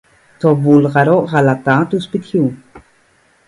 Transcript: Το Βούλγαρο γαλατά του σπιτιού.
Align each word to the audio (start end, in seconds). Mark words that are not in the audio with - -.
Το 0.39 0.55
Βούλγαρο 0.55 1.19
γαλατά 1.19 1.87
του 1.89 2.01
σπιτιού. 2.01 2.57